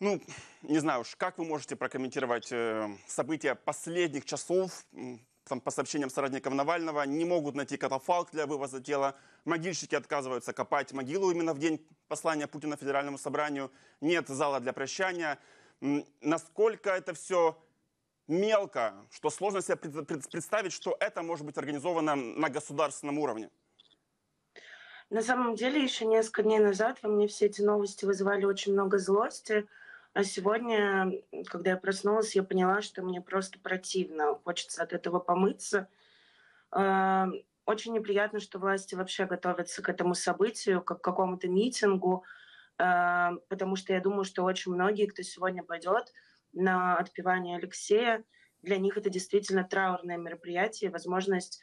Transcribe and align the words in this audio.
Ну, 0.00 0.20
не 0.62 0.78
знаю 0.78 1.02
уж, 1.02 1.14
как 1.16 1.38
вы 1.38 1.44
можете 1.44 1.76
прокомментировать 1.76 2.50
э, 2.50 2.88
события 3.06 3.54
последних 3.54 4.24
часов? 4.24 4.84
Там, 5.44 5.60
по 5.60 5.70
сообщениям 5.70 6.10
соратников 6.10 6.54
Навального, 6.54 7.02
не 7.04 7.24
могут 7.24 7.54
найти 7.54 7.76
катафалк 7.76 8.30
для 8.32 8.46
вывоза 8.46 8.80
тела. 8.80 9.14
Могильщики 9.44 9.94
отказываются 9.94 10.52
копать 10.52 10.92
могилу 10.92 11.30
именно 11.30 11.52
в 11.52 11.58
день 11.58 11.86
послания 12.08 12.46
Путина 12.46 12.76
Федеральному 12.76 13.18
собранию. 13.18 13.70
Нет 14.00 14.28
зала 14.28 14.58
для 14.58 14.72
прощания. 14.72 15.38
Насколько 16.22 16.90
это 16.90 17.12
все 17.12 17.56
мелко, 18.26 18.94
что 19.10 19.30
сложно 19.30 19.60
себе 19.60 19.76
представить, 19.76 20.72
что 20.72 20.96
это 20.98 21.22
может 21.22 21.44
быть 21.44 21.58
организовано 21.58 22.16
на 22.16 22.48
государственном 22.48 23.18
уровне? 23.18 23.50
На 25.10 25.22
самом 25.22 25.54
деле, 25.54 25.82
еще 25.82 26.06
несколько 26.06 26.42
дней 26.42 26.58
назад 26.58 26.98
во 27.02 27.10
мне 27.10 27.28
все 27.28 27.46
эти 27.46 27.60
новости 27.60 28.06
вызывали 28.06 28.44
очень 28.46 28.72
много 28.72 28.98
злости. 28.98 29.68
А 30.14 30.22
сегодня, 30.22 31.10
когда 31.46 31.70
я 31.70 31.76
проснулась, 31.76 32.36
я 32.36 32.44
поняла, 32.44 32.82
что 32.82 33.02
мне 33.02 33.20
просто 33.20 33.58
противно. 33.58 34.36
Хочется 34.44 34.84
от 34.84 34.92
этого 34.92 35.18
помыться. 35.18 35.88
Очень 36.70 37.94
неприятно, 37.94 38.38
что 38.38 38.60
власти 38.60 38.94
вообще 38.94 39.26
готовятся 39.26 39.82
к 39.82 39.88
этому 39.88 40.14
событию, 40.14 40.82
как 40.82 41.00
к 41.00 41.04
какому-то 41.04 41.48
митингу, 41.48 42.24
потому 42.76 43.74
что 43.74 43.92
я 43.92 44.00
думаю, 44.00 44.24
что 44.24 44.44
очень 44.44 44.72
многие, 44.72 45.06
кто 45.06 45.22
сегодня 45.22 45.64
пойдет 45.64 46.12
на 46.52 46.96
отпевание 46.96 47.56
Алексея, 47.56 48.22
для 48.62 48.78
них 48.78 48.96
это 48.96 49.10
действительно 49.10 49.64
траурное 49.64 50.16
мероприятие, 50.16 50.90
возможность 50.90 51.60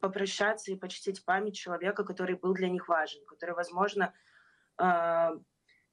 попрощаться 0.00 0.72
и 0.72 0.76
почтить 0.76 1.24
память 1.24 1.54
человека, 1.54 2.02
который 2.02 2.34
был 2.34 2.52
для 2.52 2.68
них 2.68 2.88
важен, 2.88 3.24
который, 3.26 3.54
возможно, 3.54 4.12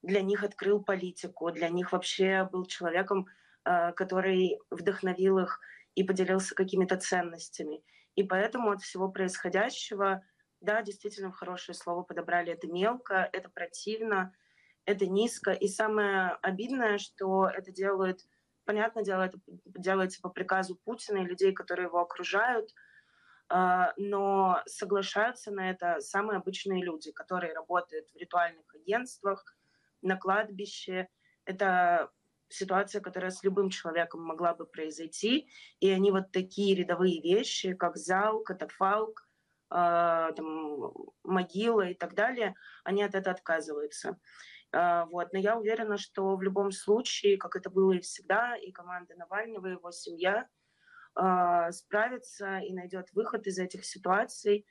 для 0.02 0.22
них 0.22 0.44
открыл 0.44 0.82
политику, 0.84 1.52
для 1.52 1.70
них 1.70 1.92
вообще 1.92 2.48
был 2.52 2.66
человеком, 2.66 3.28
а, 3.64 3.92
который 3.92 4.60
вдохновил 4.70 5.40
их 5.40 5.59
и 5.95 6.03
поделился 6.03 6.56
какими-то 6.56 6.98
ценностями. 6.98 7.84
И 8.16 8.23
поэтому 8.23 8.72
от 8.72 8.81
всего 8.81 9.09
происходящего, 9.09 10.23
да, 10.62 10.81
действительно, 10.81 11.31
хорошее 11.31 11.75
слово 11.75 12.03
подобрали 12.03 12.53
это 12.53 12.68
мелко, 12.68 13.30
это 13.31 13.50
противно, 13.50 14.34
это 14.86 15.06
низко. 15.08 15.52
И 15.52 15.68
самое 15.68 16.38
обидное, 16.42 16.98
что 16.98 17.48
это 17.48 17.72
делают, 17.72 18.22
понятное 18.66 19.03
дело, 19.03 19.23
это 19.23 19.40
делается 19.66 20.22
по 20.22 20.30
приказу 20.30 20.75
Путина 20.75 21.20
и 21.20 21.25
людей, 21.25 21.53
которые 21.53 21.88
его 21.88 22.00
окружают– 22.00 22.72
а, 23.50 23.94
но 23.95 24.62
соглашаются 24.66 25.52
на 25.52 25.70
это 25.70 26.02
самые 26.02 26.38
обычные 26.38 26.84
люди, 26.84 27.12
которые 27.12 27.53
работают 27.53 28.09
в 28.09 28.18
ритуальных 28.18 28.75
агентствах, 28.75 29.56
на 30.02 30.17
кладбище. 30.17 31.08
Это 31.45 32.12
ситуация, 32.50 33.02
которая 33.02 33.31
с 33.31 33.44
любым 33.44 33.70
человеком 33.70 34.22
могла 34.23 34.53
бы 34.53 34.66
произойти, 34.66 35.50
и 35.80 35.90
они 35.90 36.12
вот 36.12 36.31
такие 36.31 36.76
рядовые 36.76 37.22
вещи, 37.22 37.73
как 37.73 37.98
зал, 37.98 38.42
катафалк, 38.42 39.28
э, 39.70 40.31
там, 40.36 40.92
могила 41.23 41.88
и 41.88 41.94
так 41.94 42.14
далее, 42.14 42.56
они 42.84 43.03
от 43.03 43.16
этого 43.16 43.36
отказываются. 43.36 44.18
Э, 44.72 45.06
вот. 45.06 45.34
Но 45.34 45.40
я 45.40 45.58
уверена, 45.58 45.98
что 45.98 46.36
в 46.36 46.42
любом 46.42 46.72
случае, 46.72 47.38
как 47.38 47.56
это 47.56 47.70
было 47.70 47.94
и 47.94 48.00
всегда, 48.00 48.56
и 48.56 48.72
команда 48.72 49.16
Навального, 49.16 49.68
и 49.68 49.72
его 49.72 49.92
семья 49.92 50.48
э, 51.16 51.72
справится 51.72 52.59
и 52.59 52.73
найдет 52.73 53.09
выход 53.14 53.48
из 53.48 53.59
этих 53.59 53.86
ситуаций. 53.86 54.66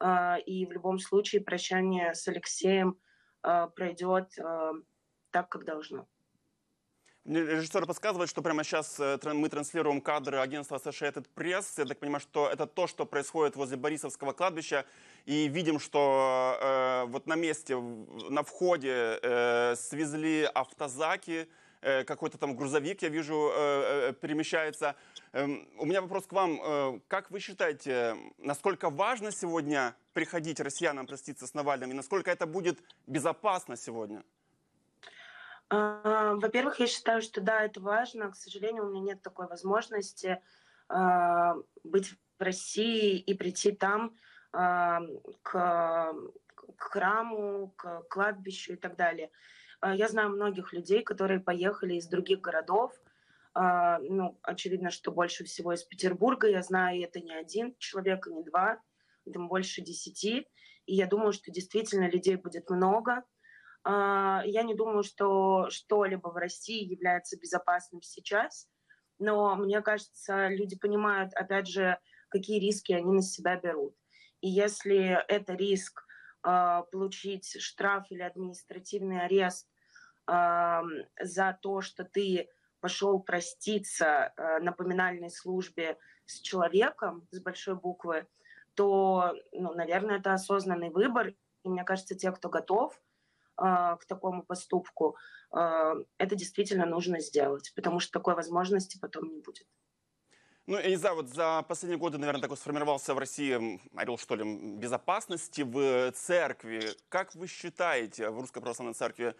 Э, 0.00 0.40
и 0.40 0.66
в 0.66 0.72
любом 0.72 0.98
случае 0.98 1.42
прощание 1.42 2.14
с 2.14 2.26
Алексеем 2.28 2.98
пройдет 3.40 4.38
э, 4.38 4.72
так, 5.30 5.48
как 5.48 5.64
должно. 5.64 6.06
Режиссер 7.24 7.84
подсказывает, 7.84 8.30
что 8.30 8.40
прямо 8.40 8.64
сейчас 8.64 8.98
э, 8.98 9.18
мы 9.34 9.50
транслируем 9.50 10.00
кадры 10.00 10.38
агентства 10.38 10.76
Associated 10.76 11.26
Press. 11.36 11.74
Я 11.76 11.84
так 11.84 11.98
понимаю, 11.98 12.20
что 12.20 12.48
это 12.48 12.66
то, 12.66 12.86
что 12.86 13.04
происходит 13.04 13.54
возле 13.54 13.76
Борисовского 13.76 14.32
кладбища. 14.32 14.86
И 15.26 15.46
видим, 15.48 15.78
что 15.78 16.58
э, 16.58 17.04
вот 17.08 17.26
на 17.26 17.36
месте, 17.36 17.76
на 17.76 18.42
входе 18.42 19.18
э, 19.22 19.74
свезли 19.76 20.50
автозаки, 20.54 21.42
э, 21.42 21.46
какой-то 21.80 22.38
там 22.38 22.56
грузовик, 22.56 23.02
я 23.02 23.08
вижу, 23.08 23.50
э, 23.54 24.10
э 24.10 24.12
перемещается. 24.12 24.94
Эм, 25.32 25.68
у 25.78 25.86
меня 25.86 26.00
вопрос 26.00 26.26
к 26.26 26.32
вам. 26.32 26.60
Э, 26.60 27.00
как 27.08 27.30
вы 27.30 27.40
считаете, 27.40 28.16
насколько 28.38 28.90
важно 28.90 29.30
сегодня 29.30 29.94
приходить 30.12 30.60
россиянам 30.60 31.06
проститься 31.06 31.46
с 31.46 31.54
Навальным, 31.54 31.90
и 31.90 31.94
насколько 31.94 32.30
это 32.30 32.46
будет 32.46 32.78
безопасно 33.06 33.76
сегодня? 33.76 34.22
Во-первых, 35.70 36.80
я 36.80 36.86
считаю, 36.86 37.20
что 37.20 37.42
да, 37.42 37.62
это 37.62 37.80
важно. 37.80 38.30
К 38.30 38.36
сожалению, 38.36 38.86
у 38.86 38.90
меня 38.90 39.00
нет 39.02 39.22
такой 39.22 39.46
возможности 39.48 40.40
быть 41.84 42.08
в 42.38 42.42
России 42.42 43.18
и 43.18 43.34
прийти 43.34 43.72
там 43.72 44.16
к 44.50 46.14
храму, 46.78 47.74
к 47.76 48.02
кладбищу 48.08 48.72
и 48.72 48.76
так 48.76 48.96
далее. 48.96 49.30
Я 49.82 50.08
знаю 50.08 50.30
многих 50.30 50.72
людей, 50.72 51.02
которые 51.02 51.40
поехали 51.40 51.94
из 51.94 52.06
других 52.06 52.40
городов, 52.40 52.92
а, 53.54 53.98
ну, 53.98 54.38
очевидно, 54.42 54.90
что 54.90 55.10
больше 55.10 55.44
всего 55.44 55.72
из 55.72 55.82
Петербурга. 55.82 56.48
Я 56.48 56.62
знаю, 56.62 57.02
это 57.02 57.20
не 57.20 57.34
один 57.34 57.74
человек, 57.78 58.28
не 58.28 58.44
два, 58.44 58.80
там 59.32 59.48
больше 59.48 59.82
десяти. 59.82 60.46
И 60.86 60.94
я 60.94 61.06
думаю, 61.06 61.32
что 61.32 61.50
действительно 61.50 62.08
людей 62.08 62.36
будет 62.36 62.70
много. 62.70 63.24
А, 63.82 64.42
я 64.44 64.62
не 64.62 64.74
думаю, 64.74 65.02
что 65.02 65.70
что-либо 65.70 66.28
в 66.28 66.36
России 66.36 66.88
является 66.88 67.36
безопасным 67.36 68.00
сейчас. 68.00 68.68
Но 69.18 69.56
мне 69.56 69.80
кажется, 69.82 70.46
люди 70.46 70.78
понимают, 70.78 71.34
опять 71.34 71.66
же, 71.66 71.98
какие 72.28 72.60
риски 72.60 72.92
они 72.92 73.12
на 73.12 73.22
себя 73.22 73.56
берут. 73.56 73.96
И 74.40 74.48
если 74.48 75.18
это 75.26 75.54
риск 75.54 76.04
получить 76.40 77.60
штраф 77.60 78.06
или 78.10 78.22
административный 78.22 79.22
арест 79.22 79.67
э, 80.28 80.82
за 81.20 81.58
то, 81.60 81.80
что 81.80 82.04
ты 82.04 82.48
пошел 82.80 83.20
проститься 83.20 84.32
э, 84.36 84.58
на 84.60 84.72
поминальной 84.72 85.30
службе 85.30 85.98
с 86.26 86.40
человеком 86.40 87.26
с 87.30 87.40
большой 87.40 87.74
буквы, 87.74 88.26
то, 88.74 89.34
ну, 89.52 89.74
наверное, 89.74 90.18
это 90.18 90.32
осознанный 90.32 90.90
выбор. 90.90 91.34
И 91.64 91.68
мне 91.68 91.84
кажется, 91.84 92.14
те, 92.14 92.30
кто 92.30 92.48
готов 92.48 92.94
э, 92.94 93.62
к 94.00 94.04
такому 94.06 94.44
поступку, 94.44 95.16
э, 95.52 95.94
это 96.18 96.36
действительно 96.36 96.86
нужно 96.86 97.20
сделать, 97.20 97.72
потому 97.74 97.98
что 97.98 98.12
такой 98.12 98.34
возможности 98.34 98.98
потом 99.00 99.28
не 99.28 99.40
будет. 99.40 99.66
Ну, 100.66 100.78
я 100.78 100.90
не 100.90 100.96
знаю, 100.96 101.16
вот 101.16 101.28
за 101.30 101.64
последние 101.66 101.98
годы, 101.98 102.18
наверное, 102.18 102.42
такой 102.42 102.58
сформировался 102.58 103.14
в 103.14 103.18
России 103.18 103.80
орел, 103.98 104.18
что 104.18 104.36
ли, 104.36 104.76
безопасности 104.76 105.62
в 105.62 106.12
церкви. 106.12 106.82
Как 107.08 107.34
вы 107.34 107.46
считаете, 107.46 108.28
в 108.28 108.38
Русской 108.38 108.60
Православной 108.60 108.92
Церкви, 108.92 109.28
э, 109.28 109.34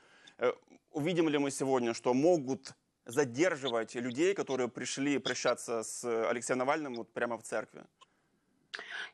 увидим 0.93 1.28
ли 1.28 1.38
мы 1.38 1.50
сегодня, 1.50 1.94
что 1.94 2.15
могут 2.15 2.72
задерживать 3.04 3.94
людей, 3.94 4.34
которые 4.34 4.69
пришли 4.69 5.19
прощаться 5.19 5.82
с 5.82 6.04
Алексеем 6.31 6.59
Навальным 6.59 6.94
вот 6.94 7.12
прямо 7.12 7.38
в 7.38 7.43
церкви? 7.43 7.84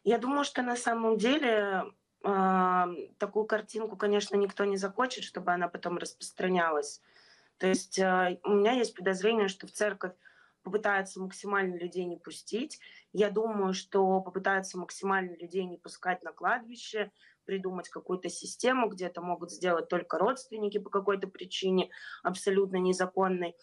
Я 0.03 0.19
думаю, 0.19 0.45
что 0.45 0.63
на 0.63 0.77
самом 0.77 1.17
деле 1.17 1.85
э, 2.25 2.87
такую 3.19 3.47
картинку, 3.47 3.97
конечно, 3.97 4.37
никто 4.37 4.65
не 4.65 4.77
захочет, 4.77 5.25
чтобы 5.25 5.53
она 5.53 5.69
потом 5.69 5.99
распространялась. 5.99 7.01
То 7.59 7.69
есть 7.69 7.99
э, 7.99 8.39
у 8.45 8.51
меня 8.51 8.73
есть 8.73 8.95
подозрение, 8.95 9.49
что 9.49 9.67
в 9.67 9.73
церковь 9.73 10.13
попытаются 10.63 11.21
максимально 11.21 11.77
людей 11.77 12.05
не 12.05 12.17
пустить. 12.17 12.81
Я 13.13 13.31
думаю, 13.31 13.75
что 13.75 14.21
попытаются 14.21 14.79
максимально 14.79 15.37
людей 15.37 15.65
не 15.65 15.77
пускать 15.77 16.23
на 16.23 16.33
кладбище, 16.33 17.13
придумать 17.45 17.89
какую-то 17.89 18.29
систему, 18.29 18.89
где 18.89 19.07
это 19.07 19.21
могут 19.21 19.51
сделать 19.51 19.89
только 19.89 20.19
родственники 20.19 20.79
по 20.79 20.91
какой-то 20.91 21.29
причине, 21.29 21.91
абсолютно 22.23 22.77
незаконной. 22.77 23.57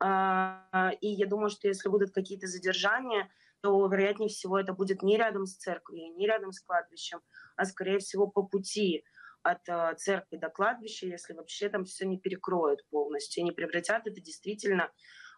А, 0.00 0.90
и 1.00 1.08
я 1.08 1.26
думаю, 1.26 1.50
что 1.50 1.68
если 1.68 1.88
будут 1.88 2.12
какие-то 2.12 2.46
задержания, 2.46 3.30
то, 3.60 3.86
вероятнее 3.86 4.28
всего, 4.28 4.58
это 4.58 4.72
будет 4.72 5.02
не 5.02 5.16
рядом 5.16 5.46
с 5.46 5.56
церковью, 5.56 6.14
не 6.16 6.26
рядом 6.26 6.52
с 6.52 6.60
кладбищем, 6.60 7.20
а, 7.56 7.64
скорее 7.64 7.98
всего, 7.98 8.26
по 8.26 8.42
пути 8.42 9.04
от 9.42 9.68
а, 9.68 9.94
церкви 9.94 10.36
до 10.36 10.48
кладбища, 10.48 11.06
если 11.06 11.32
вообще 11.32 11.68
там 11.68 11.84
все 11.84 12.06
не 12.06 12.18
перекроют 12.18 12.86
полностью 12.90 13.42
и 13.42 13.44
не 13.44 13.52
превратят 13.52 14.06
это 14.06 14.20
действительно 14.20 14.90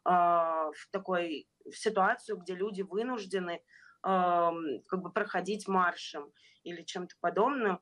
в 0.04 0.88
такой 0.90 1.48
в 1.70 1.76
ситуацию, 1.76 2.38
где 2.38 2.54
люди 2.54 2.80
вынуждены 2.80 3.60
как 4.00 5.02
бы 5.02 5.10
проходить 5.12 5.68
маршем 5.68 6.32
или 6.62 6.82
чем-то 6.82 7.14
подобным, 7.20 7.80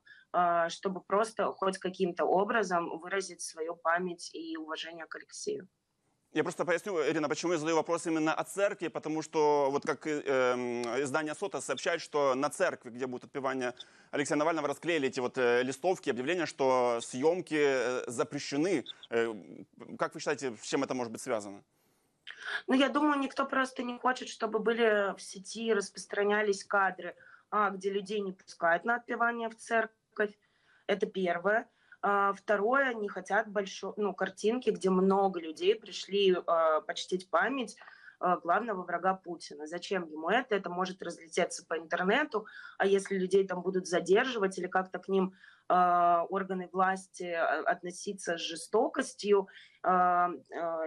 чтобы 0.69 1.01
просто 1.01 1.51
хоть 1.53 1.77
каким-то 1.77 2.25
образом 2.25 2.99
выразить 2.99 3.41
свою 3.41 3.75
память 3.75 4.33
и 4.33 4.57
уважение 4.57 5.05
к 5.05 5.15
Алексею. 5.15 5.67
Я 6.33 6.43
просто 6.43 6.65
поясню, 6.65 7.01
Ирина, 7.09 7.29
почему 7.29 7.53
я 7.53 7.57
задаю 7.57 7.77
вопрос 7.77 8.05
именно 8.05 8.33
о 8.33 8.43
церкви, 8.43 8.89
потому 8.89 9.21
что 9.21 9.69
вот 9.71 9.85
как 9.85 10.05
э, 10.05 10.19
издание 11.01 11.33
СОТа 11.33 11.61
сообщает, 11.61 12.01
что 12.01 12.35
на 12.35 12.49
церкви, 12.49 12.89
где 12.89 13.07
будет 13.07 13.23
отпевание 13.23 13.73
Алексея 14.11 14.37
Навального, 14.37 14.67
расклеили 14.67 15.07
эти 15.07 15.21
вот 15.21 15.37
э, 15.37 15.63
листовки, 15.63 16.09
объявления, 16.09 16.45
что 16.45 16.99
съемки 17.01 17.57
э, 17.57 18.03
запрещены. 18.07 18.83
Э, 19.09 19.33
как 19.97 20.13
вы 20.13 20.19
считаете, 20.19 20.55
с 20.61 20.67
чем 20.67 20.83
это 20.83 20.93
может 20.93 21.13
быть 21.13 21.21
связано? 21.21 21.63
Ну, 22.67 22.75
я 22.75 22.89
думаю, 22.89 23.19
никто 23.19 23.45
просто 23.45 23.83
не 23.83 23.97
хочет, 23.97 24.29
чтобы 24.29 24.59
были 24.59 25.15
в 25.15 25.21
сети 25.21 25.73
распространялись 25.73 26.63
кадры, 26.63 27.15
а, 27.49 27.69
где 27.69 27.89
людей 27.89 28.19
не 28.19 28.31
пускают 28.31 28.85
на 28.85 28.95
отпевание 28.95 29.49
в 29.49 29.55
церковь. 29.55 30.37
Это 30.87 31.05
первое. 31.05 31.69
А, 32.01 32.33
второе, 32.33 32.93
не 32.93 33.09
хотят 33.09 33.49
большой, 33.49 33.93
ну, 33.97 34.13
картинки, 34.13 34.69
где 34.69 34.89
много 34.89 35.39
людей 35.39 35.75
пришли 35.75 36.37
а, 36.45 36.81
почтить 36.81 37.29
память 37.29 37.75
а, 38.19 38.37
главного 38.37 38.83
врага 38.83 39.13
Путина. 39.13 39.67
Зачем 39.67 40.07
ему 40.07 40.29
это? 40.29 40.55
Это 40.55 40.69
может 40.69 41.01
разлететься 41.01 41.65
по 41.65 41.77
интернету, 41.77 42.45
а 42.77 42.85
если 42.85 43.17
людей 43.17 43.47
там 43.47 43.61
будут 43.61 43.87
задерживать 43.87 44.57
или 44.57 44.67
как-то 44.67 44.99
к 44.99 45.07
ним 45.07 45.33
органы 45.69 46.69
власти 46.71 47.25
относиться 47.25 48.37
с 48.37 48.41
жестокостью 48.41 49.47
э, 49.83 50.27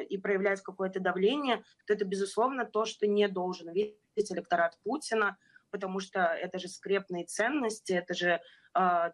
и 0.08 0.16
проявлять 0.18 0.62
какое-то 0.62 1.00
давление, 1.00 1.62
то 1.86 1.92
это, 1.92 2.04
безусловно, 2.04 2.64
то, 2.64 2.84
что 2.86 3.06
не 3.06 3.28
должен 3.28 3.70
видеть 3.72 3.98
электорат 4.16 4.78
Путина, 4.82 5.36
потому 5.70 6.00
что 6.00 6.20
это 6.20 6.58
же 6.58 6.68
скрепные 6.68 7.24
ценности, 7.24 7.92
это 7.92 8.14
же 8.14 8.40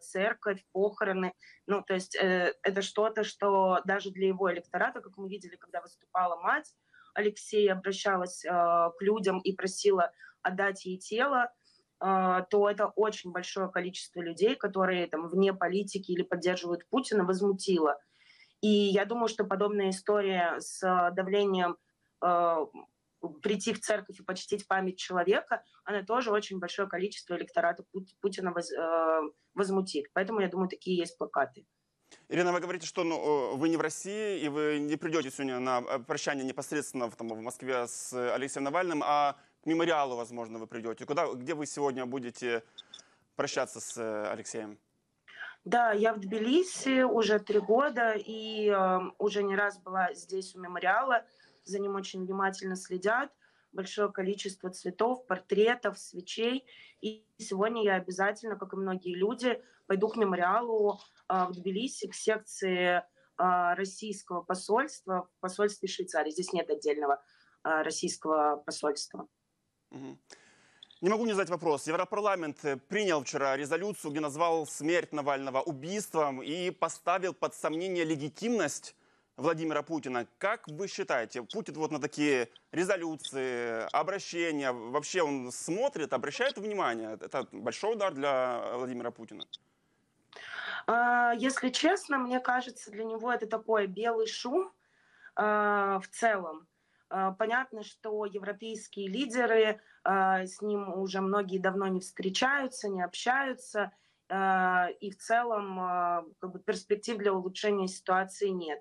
церковь, 0.02 0.62
похороны. 0.72 1.32
Ну, 1.66 1.82
то 1.82 1.94
есть 1.94 2.14
э, 2.14 2.52
это 2.62 2.82
что-то, 2.82 3.24
что 3.24 3.80
даже 3.86 4.10
для 4.10 4.28
его 4.28 4.52
электората, 4.52 5.00
как 5.00 5.16
мы 5.16 5.30
видели, 5.30 5.56
когда 5.56 5.80
выступала 5.80 6.36
мать, 6.36 6.74
Алексея 7.16 7.72
обращалась 7.72 8.44
э, 8.44 8.50
к 8.50 8.96
людям 9.00 9.40
и 9.40 9.52
просила 9.54 10.12
отдать 10.42 10.84
ей 10.84 10.98
тело, 10.98 11.50
то 11.98 12.68
это 12.70 12.88
очень 12.94 13.32
большое 13.32 13.70
количество 13.70 14.20
людей, 14.20 14.54
которые 14.54 15.06
там 15.06 15.28
вне 15.28 15.54
политики 15.54 16.12
или 16.12 16.22
поддерживают 16.22 16.86
Путина, 16.90 17.24
возмутило. 17.24 17.98
И 18.60 18.68
я 18.68 19.04
думаю, 19.04 19.28
что 19.28 19.44
подобная 19.44 19.90
история 19.90 20.56
с 20.58 20.80
давлением 21.14 21.76
э, 22.24 22.56
прийти 23.42 23.72
в 23.72 23.80
церковь 23.80 24.18
и 24.20 24.22
почтить 24.24 24.66
память 24.66 24.98
человека, 24.98 25.62
она 25.84 26.02
тоже 26.02 26.30
очень 26.30 26.58
большое 26.58 26.88
количество 26.88 27.34
электората 27.36 27.84
Путина 28.20 28.52
воз, 28.52 28.72
э, 28.72 29.20
возмутит. 29.54 30.06
Поэтому, 30.14 30.40
я 30.40 30.48
думаю, 30.48 30.68
такие 30.68 30.96
есть 30.96 31.16
плакаты. 31.18 31.66
Ирина, 32.28 32.52
вы 32.52 32.60
говорите, 32.60 32.86
что 32.86 33.04
ну, 33.04 33.56
вы 33.56 33.68
не 33.68 33.76
в 33.76 33.80
России, 33.80 34.40
и 34.40 34.48
вы 34.48 34.78
не 34.78 34.96
придете 34.96 35.30
сегодня 35.30 35.58
на 35.58 35.82
прощание 35.82 36.44
непосредственно 36.44 37.10
в, 37.10 37.16
там, 37.16 37.28
в 37.28 37.40
Москве 37.40 37.86
с 37.86 38.12
Алексеем 38.34 38.64
Навальным, 38.64 39.02
а 39.04 39.36
мемориалу, 39.66 40.16
возможно, 40.16 40.58
вы 40.58 40.66
придете. 40.66 41.04
Куда, 41.04 41.26
где 41.34 41.54
вы 41.54 41.66
сегодня 41.66 42.06
будете 42.06 42.62
прощаться 43.36 43.80
с 43.80 43.96
э, 43.96 44.30
Алексеем? 44.30 44.78
Да, 45.64 45.92
я 45.92 46.14
в 46.14 46.20
Тбилиси 46.20 47.02
уже 47.02 47.38
три 47.38 47.58
года 47.58 48.12
и 48.12 48.68
э, 48.68 48.98
уже 49.18 49.42
не 49.42 49.56
раз 49.56 49.78
была 49.78 50.14
здесь 50.14 50.54
у 50.54 50.60
мемориала 50.60 51.24
за 51.66 51.80
ним 51.80 51.96
очень 51.96 52.24
внимательно 52.24 52.76
следят, 52.76 53.30
большое 53.72 54.10
количество 54.10 54.70
цветов, 54.70 55.26
портретов, 55.26 55.98
свечей. 55.98 56.64
И 57.00 57.26
сегодня 57.38 57.84
я 57.84 57.96
обязательно, 57.96 58.56
как 58.56 58.72
и 58.72 58.76
многие 58.76 59.14
люди, 59.14 59.62
пойду 59.86 60.08
к 60.08 60.16
мемориалу 60.16 61.00
а, 61.28 61.46
в 61.46 61.52
Тбилиси, 61.52 62.08
к 62.08 62.14
секции 62.14 63.02
а, 63.36 63.74
российского 63.74 64.42
посольства 64.42 65.28
в 65.36 65.40
посольстве 65.40 65.88
Швейцарии. 65.88 66.30
Здесь 66.30 66.52
нет 66.52 66.70
отдельного 66.70 67.22
а, 67.62 67.82
российского 67.82 68.56
посольства. 68.64 69.28
Не 71.02 71.10
могу 71.10 71.26
не 71.26 71.32
задать 71.32 71.50
вопрос. 71.50 71.86
Европарламент 71.86 72.58
принял 72.88 73.22
вчера 73.22 73.56
резолюцию, 73.56 74.10
где 74.12 74.20
назвал 74.20 74.66
смерть 74.66 75.12
Навального 75.12 75.60
убийством 75.60 76.42
и 76.42 76.70
поставил 76.70 77.34
под 77.34 77.54
сомнение 77.54 78.04
легитимность 78.04 78.96
Владимира 79.36 79.82
Путина. 79.82 80.26
Как 80.38 80.66
вы 80.66 80.88
считаете, 80.88 81.42
Путин 81.42 81.74
вот 81.74 81.90
на 81.90 82.00
такие 82.00 82.48
резолюции, 82.72 83.86
обращения, 83.92 84.72
вообще 84.72 85.22
он 85.22 85.52
смотрит, 85.52 86.12
обращает 86.12 86.56
внимание? 86.56 87.18
Это 87.20 87.46
большой 87.52 87.92
удар 87.92 88.14
для 88.14 88.62
Владимира 88.74 89.10
Путина? 89.10 89.46
А, 90.86 91.32
если 91.36 91.68
честно, 91.68 92.18
мне 92.18 92.40
кажется, 92.40 92.90
для 92.90 93.04
него 93.04 93.30
это 93.30 93.46
такой 93.46 93.86
белый 93.86 94.26
шум 94.26 94.72
а, 95.34 96.00
в 96.00 96.08
целом. 96.08 96.66
А, 97.08 97.32
понятно, 97.32 97.82
что 97.82 98.24
европейские 98.24 99.08
лидеры 99.08 99.80
с 100.04 100.62
ним 100.62 100.88
уже 101.00 101.20
многие 101.20 101.58
давно 101.58 101.88
не 101.88 102.00
встречаются, 102.00 102.88
не 102.88 103.02
общаются, 103.02 103.90
и 104.28 105.10
в 105.10 105.16
целом 105.18 106.34
как 106.38 106.52
бы, 106.52 106.60
перспектив 106.60 107.18
для 107.18 107.32
улучшения 107.32 107.88
ситуации 107.88 108.48
нет 108.48 108.80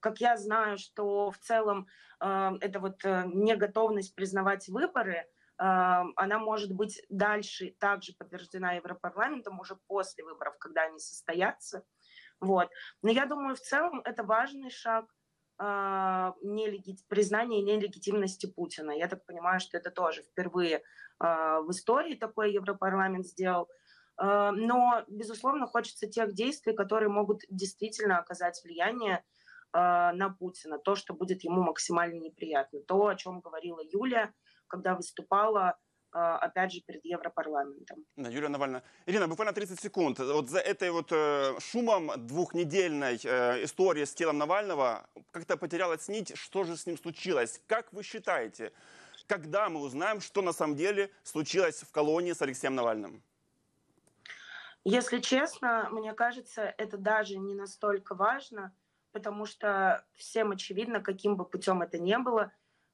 как 0.00 0.20
я 0.20 0.36
знаю, 0.36 0.78
что 0.78 1.30
в 1.30 1.38
целом 1.38 1.86
эта 2.18 2.80
вот 2.80 3.04
э, 3.04 3.24
неготовность 3.26 4.14
признавать 4.14 4.68
выборы, 4.68 5.26
она 5.56 6.38
может 6.38 6.72
быть 6.72 7.02
дальше 7.10 7.74
также 7.78 8.14
подтверждена 8.14 8.72
Европарламентом 8.72 9.60
уже 9.60 9.76
после 9.88 10.24
выборов, 10.24 10.56
когда 10.58 10.84
они 10.84 10.98
состоятся. 10.98 11.84
Вот. 12.40 12.70
Но 13.02 13.10
я 13.10 13.26
думаю, 13.26 13.56
в 13.56 13.60
целом 13.60 14.00
это 14.06 14.22
важный 14.22 14.70
шаг 14.70 15.04
нелеги... 15.60 16.96
признания 17.08 17.60
нелегитимности 17.60 18.46
Путина. 18.46 18.92
Я 18.92 19.08
так 19.08 19.26
понимаю, 19.26 19.60
что 19.60 19.76
это 19.76 19.90
тоже 19.90 20.22
впервые 20.22 20.82
в 21.18 21.66
истории 21.70 22.14
такой 22.14 22.52
Европарламент 22.52 23.26
сделал. 23.26 23.68
Э, 24.18 24.52
но, 24.52 25.04
безусловно, 25.08 25.66
хочется 25.66 26.06
тех 26.06 26.32
действий, 26.32 26.72
которые 26.72 27.10
могут 27.10 27.42
действительно 27.50 28.18
оказать 28.18 28.60
влияние 28.64 29.22
на 29.72 30.34
Путина, 30.36 30.78
то, 30.78 30.96
что 30.96 31.14
будет 31.14 31.44
ему 31.44 31.62
максимально 31.62 32.18
неприятно. 32.18 32.80
То, 32.80 33.06
о 33.06 33.14
чем 33.14 33.40
говорила 33.40 33.80
Юля, 33.80 34.32
когда 34.66 34.96
выступала 34.96 35.78
опять 36.12 36.72
же, 36.72 36.80
перед 36.80 37.04
Европарламентом. 37.04 38.04
Да, 38.16 38.28
Юлия 38.28 38.48
Навальная. 38.48 38.82
Ирина, 39.06 39.28
буквально 39.28 39.52
30 39.52 39.80
секунд. 39.80 40.18
Вот 40.18 40.48
за 40.48 40.58
этой 40.58 40.90
вот 40.90 41.12
э, 41.12 41.58
шумом 41.60 42.10
двухнедельной 42.16 43.18
э, 43.22 43.64
истории 43.64 44.04
с 44.04 44.14
телом 44.14 44.38
Навального 44.38 45.06
как-то 45.30 45.56
потерялась 45.56 46.08
нить. 46.08 46.32
Что 46.36 46.64
же 46.64 46.76
с 46.76 46.86
ним 46.86 46.98
случилось? 46.98 47.60
Как 47.66 47.92
вы 47.92 48.02
считаете, 48.02 48.72
когда 49.26 49.68
мы 49.68 49.80
узнаем, 49.80 50.20
что 50.20 50.42
на 50.42 50.52
самом 50.52 50.76
деле 50.76 51.10
случилось 51.22 51.82
в 51.82 51.90
колонии 51.92 52.32
с 52.32 52.42
Алексеем 52.42 52.74
Навальным? 52.74 53.22
Если 54.84 55.18
честно, 55.20 55.88
мне 55.90 56.14
кажется, 56.14 56.74
это 56.78 56.96
даже 56.96 57.38
не 57.38 57.54
настолько 57.54 58.14
важно, 58.14 58.72
потому 59.12 59.44
что 59.44 60.04
всем 60.14 60.52
очевидно, 60.52 61.00
каким 61.00 61.36
бы 61.36 61.44
путем 61.44 61.82
это 61.82 61.98
ни 61.98 62.16
было, 62.16 62.42
а, 62.42 62.50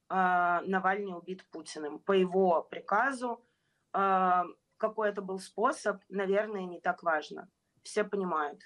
Навальный 0.08 1.16
убит 1.16 1.44
Путиным. 1.50 1.98
По 1.98 2.12
его 2.12 2.62
приказу, 2.62 3.44
а, 3.92 4.44
какой 4.76 5.08
это 5.08 5.22
был 5.22 5.38
способ, 5.38 6.02
наверное, 6.08 6.64
не 6.66 6.80
так 6.80 7.02
важно. 7.02 7.48
Все 7.82 8.04
понимают. 8.04 8.62